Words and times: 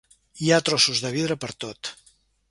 Hi 0.43 0.47
ha 0.55 0.63
trossos 0.69 1.01
de 1.03 1.11
vidre 1.15 1.37
pertot. 1.43 1.91